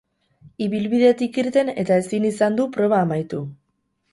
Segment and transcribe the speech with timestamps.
[0.67, 3.43] Ibilbidetik irten eta ezin izan du proba amaitu.